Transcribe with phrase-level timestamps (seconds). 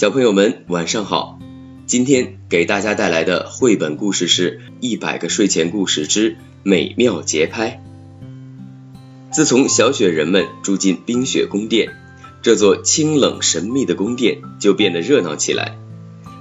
[0.00, 1.38] 小朋友们晚上好，
[1.84, 7.82] 今天给大家带来的绘本故事是《一百个睡前故事之美妙节拍》。
[9.30, 11.90] 自从小雪人们住进冰雪宫殿，
[12.40, 15.76] 这座清冷神秘的宫殿就变得热闹起来。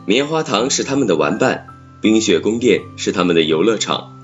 [0.05, 1.67] 棉花糖是他们的玩伴，
[2.01, 4.21] 冰雪宫殿是他们的游乐场。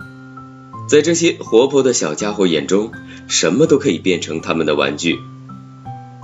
[0.88, 2.94] 在这些活泼的小家伙眼中，
[3.28, 5.20] 什么都可以变成他们的玩具。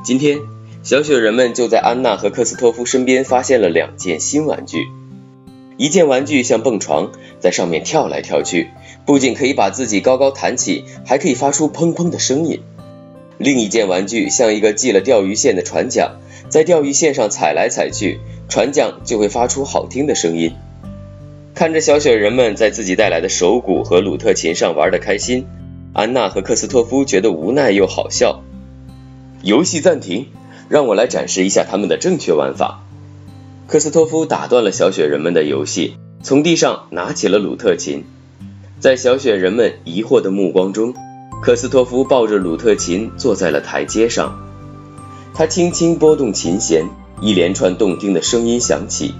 [0.02, 0.40] 今天。
[0.84, 4.88] 小雪人们就在安娜和克斯托夫身边发现了两件新玩具。
[5.78, 8.70] 一件玩具像蹦床，在上面跳来跳去，
[9.06, 12.62] 不仅可以把自己高高弹起，还可以发出砰砰的声音。
[13.38, 16.18] 另一件玩具像一个系了钓鱼线的船桨，
[16.50, 18.20] 在钓鱼线上踩来踩去，
[18.50, 20.54] 船桨就会发出好听的声音。
[21.54, 25.46] 看着小雪人们在自己带来的手鼓和鲁特琴上玩得开心，
[25.94, 28.42] 安娜和克斯托夫觉得无奈又好笑。
[29.44, 30.26] 游戏暂停。
[30.72, 32.82] 让我来展示一下他们的正确玩法。
[33.68, 38.06] 克斯托夫打断了小雪人们的游戏，从地上拿起了鲁特琴。
[38.80, 40.94] 在小雪人们疑惑的目光中，
[41.44, 44.40] 克斯托夫抱着鲁特琴坐在了台阶上。
[45.34, 46.86] 他轻轻拨动琴弦，
[47.22, 49.14] 一连串动听的声音响起。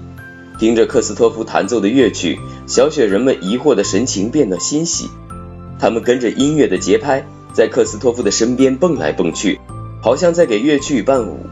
[0.58, 5.10] 听着克斯托夫弹奏的乐曲，小雪人们疑惑的神情变得欣喜。
[5.78, 9.60] 他们跟着音乐的节拍，在克斯托夫的身边蹦来蹦去。
[10.02, 11.46] 好像在给乐曲伴舞。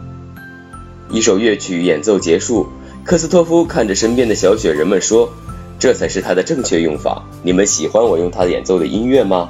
[1.08, 2.66] 一首乐曲演奏结束，
[3.04, 5.32] 克斯托夫看着身边的小雪人们说
[5.78, 7.22] ：“这才是它的正确用法。
[7.44, 9.48] 你们喜欢我用它演奏的音乐吗？”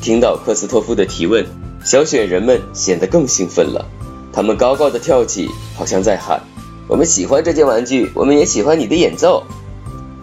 [0.00, 1.44] 听到克斯托夫的提问，
[1.84, 3.84] 小雪人们显得更兴奋了。
[4.32, 6.40] 他们高高的跳起，好像在喊
[6.88, 9.44] ：“我们喜欢这件玩具，我们也喜欢你的演奏。”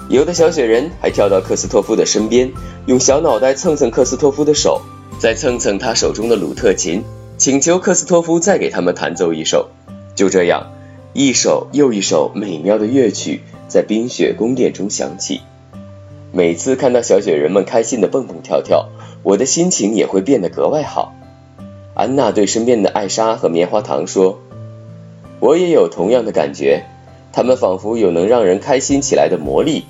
[0.09, 2.51] 有的小雪人还跳到克斯托夫的身边，
[2.87, 4.81] 用小脑袋蹭蹭克斯托夫的手，
[5.19, 7.03] 再蹭蹭他手中的鲁特琴。
[7.41, 9.69] 请求克斯托夫再给他们弹奏一首。
[10.13, 10.73] 就这样，
[11.13, 15.41] 一首又一首美妙的乐曲在冰雪宫殿中响起。
[16.31, 18.89] 每次看到小雪人们开心的蹦蹦跳跳，
[19.23, 21.15] 我的心情也会变得格外好。
[21.95, 24.37] 安娜对身边的艾莎和棉花糖说
[25.41, 26.83] ：“我也有同样的感觉，
[27.33, 29.85] 他们仿佛有能让人开心起来的魔力。”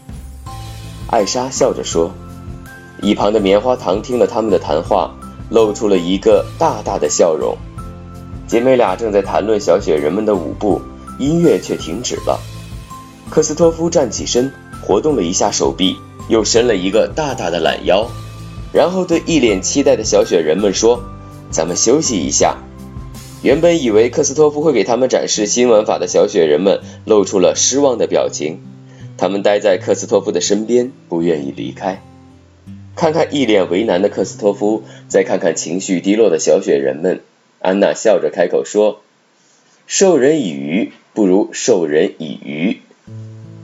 [1.12, 2.12] 艾莎笑着说。
[3.02, 5.18] 一旁的棉花糖听了他们的谈话。
[5.52, 7.56] 露出了一个大大的笑容。
[8.48, 10.82] 姐妹俩正在谈论小雪人们的舞步，
[11.20, 12.40] 音乐却停止了。
[13.30, 14.52] 克斯托夫站起身，
[14.82, 15.96] 活动了一下手臂，
[16.28, 18.10] 又伸了一个大大的懒腰，
[18.74, 21.04] 然后对一脸期待的小雪人们说
[21.52, 22.58] ：“咱们休息一下。”
[23.42, 28.60] 原本以为克斯托夫会给他们展示新玩法的小雪人们露出了失望的表情，
[29.18, 32.04] 他们待在克斯托夫的身边，不愿意离开。
[32.96, 37.22] 看看一脸为难的克斯托夫，再看看情绪低落的小雪人们，
[37.60, 39.02] 安娜笑着开口说
[39.88, 42.82] ：“授人以鱼，不如授人以渔。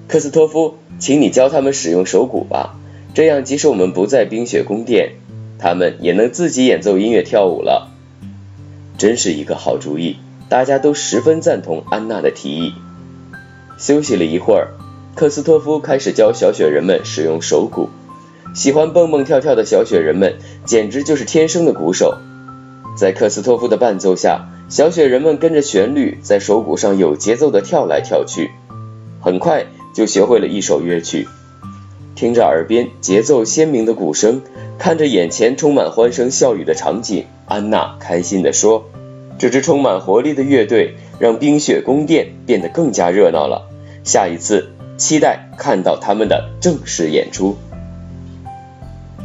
[0.07, 2.79] 克斯托夫，请你教他们使用手鼓吧，
[3.13, 5.11] 这样即使我们不在冰雪宫殿，
[5.59, 7.91] 他们也能自己演奏音乐跳舞了。”
[8.97, 10.15] 真是一个好主意，
[10.49, 12.73] 大家都十分赞同安娜的提议。
[13.77, 14.69] 休息了一会儿，
[15.15, 17.89] 克斯托夫开始教小雪人们使用手鼓。
[18.53, 22.17] 喜欢蹦蹦跳跳的小雪人们简直就是天生的鼓手，
[22.97, 28.49] 在克斯托夫的伴奏下，小雪人们跟着旋律在手鼓上有节奏的跳来跳去，
[29.21, 31.27] 很快就学会了一首乐曲。
[32.15, 34.41] 听着耳边节奏鲜明的鼓声，
[34.79, 38.89] 看着眼前充满欢声笑语的场景，安娜开心地说
[39.37, 43.69] ：“这支充满活力的乐队让冰雪宫殿变得更加热闹了。
[44.03, 47.55] 下一次，期待看到他们的正式演出。”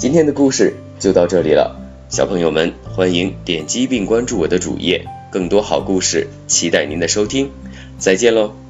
[0.02, 1.76] 今天的故事就到这里了，
[2.08, 7.52] 小朋友们欢迎点击并关注我的主页，更多好故事期待您的收听，
[7.98, 8.61] 再见喽。